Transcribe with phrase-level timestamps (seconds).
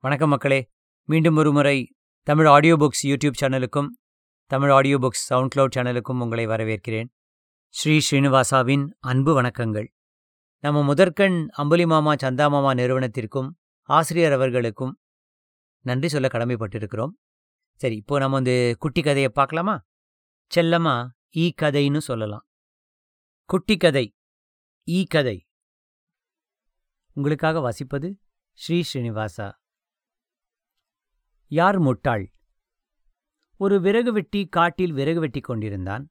[0.00, 0.70] வணக்கம் மக்களே.
[1.04, 3.88] மீண்டும் ஒரு முறை தமிழ் ஆடியோ புக்ஸ் யூடியூப் சேனலுக்கும்
[4.46, 7.08] Tamil audio books SoundCloud சேனலுக்கும் உங்களை வரவேற்கிறேன்.
[7.68, 9.88] ஸ்ரீ ஸ்ரீனிவாசாவின் அன்பு வணக்கங்கள்.
[10.58, 13.50] நம்ம முதற்கண் அம்புலி மாமா சந்தா மாமா நிறுவனத்திற்கும்
[13.82, 14.98] ஆசிரியர் அவர்களுக்கும்
[15.80, 17.10] நன்றி சொல்ல கடமைப்பட்டிருக்கிறோம்.
[17.74, 19.82] சரி இப்போ நம்ம வந்து குட்டி கதையை பார்க்கலாமா?
[20.54, 22.46] செல்லமா ஈ கதைன்னு சொல்லலாம்.
[23.44, 24.16] குட்டி கதை
[24.88, 25.46] ஈ கதை.
[27.12, 28.10] உங்களுக்காக வசிப்பது
[28.52, 29.52] ஸ்ரீ ஸ்ரீனிவாசா.
[31.50, 32.32] யார் முட்டாள்?
[33.56, 36.08] ஒரு விறகு வெட்டி காட்டில் விறகு வெட்டி கொண்டிருந்தான்.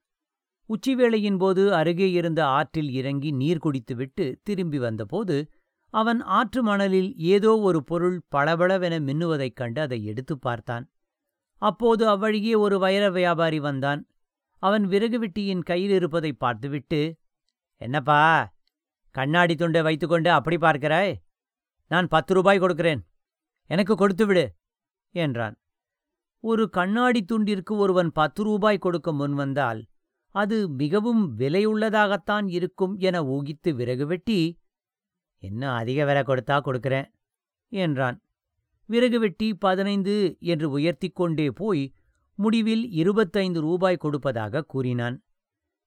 [0.70, 5.50] உச்சிவேளையின் போது அருகே இருந்த ஆற்றில் இறங்கி நீர் குடித்துவிட்டு திரும்பி வந்தபோது
[5.90, 10.92] அவன் ஆற்று மணலில் ஏதோ ஒரு பொருள் பளபளவென மின்னுவதைக் கண்டு அதை எடுத்துப் பார்த்தான்.
[11.56, 14.08] அப்போது அவ்வழியே ஒரு வைர வியாபாரி வந்தான்.
[14.58, 17.18] அவன் விறகு வெட்டியின் கையில் இருப்பதை பார்த்துவிட்டு
[17.76, 18.54] என்னப்பா
[19.12, 21.16] கண்ணாடி துண்டை வைத்துக்கொண்டு அப்படி பார்க்கிறாய்?
[21.88, 23.08] நான் பத்து ரூபாய் கொடுக்கிறேன்.
[23.66, 24.48] எனக்கு கொடுத்துவிடு
[25.18, 25.56] என்றான்.
[26.44, 29.82] ஒரு கண்ணாடி துண்டிற்கு ஒருவன் பத்து ரூபாய் கொடுக்க முன்வந்தால்
[30.36, 34.40] அது மிகவும் விலையுள்ளதாகத்தான் இருக்கும் என ஊகித்து விறகு வெட்டி
[35.44, 37.08] என்ன அதிக விலை கொடுத்தா கொடுக்கிறேன்?
[37.72, 38.18] என்றான்.
[38.90, 40.16] விறகு வெட்டி பதினைந்து
[40.52, 41.84] என்று உயர்த்திக் கொண்டே போய்
[42.40, 45.16] முடிவில் இருபத்தைந்து ரூபாய் கொடுப்பதாக கூறினான்.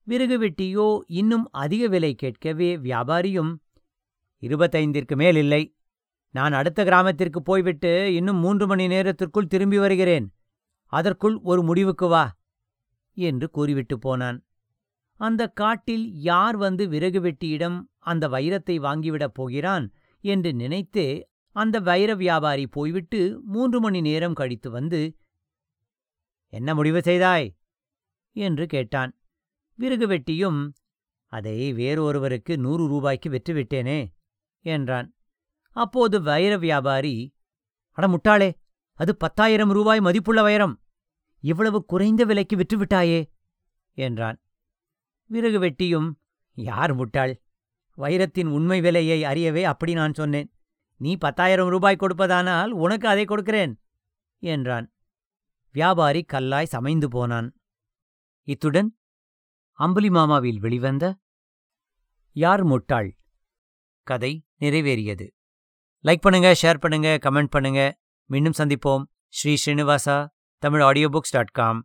[0.07, 0.87] விறகு வெட்டியோ
[1.19, 3.51] இன்னும் அதிக விலை கேட்கவே வியாபாரியும்
[4.43, 5.63] இருபத்தைந்திற்கு மேல் இல்லை
[6.35, 10.27] நான் அடுத்த கிராமத்திற்கு போய்விட்டு இன்னும் மூன்று மணி நேரத்திற்குள் திரும்பி வருகிறேன்.
[10.85, 12.25] அதற்குள் ஒரு முடிவுக்கு வா
[13.17, 14.37] என்று கூறிவிட்டு போனான்.
[15.19, 19.85] அந்த காட்டில் யார் வந்து விறகு வெட்டியிடம் அந்த வைரத்தை வாங்கிவிடப் போகிறான்
[20.23, 21.09] என்று நினைத்தே
[21.55, 25.01] அந்த வைர வியாபாரி போய்விட்டு மூன்று மணி நேரம் கழித்து வந்து
[26.53, 27.47] என்ன முடிவு செய்தாய்?
[28.35, 29.11] என்று கேட்டான்.
[29.79, 30.59] விறகு வெட்டியும்
[31.25, 33.99] அதை வேறொருவருக்கு நூறு ரூபாய்க்கு விற்றுவிட்டேனே
[34.65, 35.07] என்றான்.
[35.75, 37.15] அப்போது வைர வியாபாரி
[37.97, 38.49] அட முட்டாளே
[38.99, 40.79] அது பத்தாயிரம் ரூபாய் மதிப்புள்ள வைரம்.
[41.43, 43.19] இவ்வளவு குறைந்த விலைக்கு விற்றுவிட்டாயே
[43.97, 44.37] என்றான்.
[45.29, 46.09] விறகு வெட்டியும்
[46.57, 47.33] யார் முட்டாள்?
[47.97, 50.49] வைரத்தின் உண்மை விலையை அறியவே அப்படி நான் சொன்னேன்.
[51.01, 53.73] நீ பத்தாயிரம் ரூபாய் கொடுப்பதானால் உனக்கு அதை கொடுக்கிறேன்
[54.43, 54.87] என்றான்.
[55.75, 57.47] வியாபாரி கல்லாய் சமைந்து போனான்.
[58.47, 58.89] இத்துடன்
[59.79, 61.05] அம்புலி மாமாவில் வெளிவந்த
[62.35, 63.09] யார் முட்டாள்
[64.07, 65.25] கதை நிறைவேறியது.
[66.07, 67.81] லைக் பண்ணுங்க ஷேர் பண்ணுங்க கமெண்ட் பண்ணுங்க.
[68.25, 69.03] மீண்டும் சந்திப்போம்.
[69.27, 70.15] Sri Srinivasa
[70.63, 71.79] Tamil audio books dot com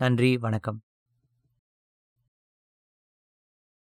[0.00, 0.78] நன்றி வணக்கம்.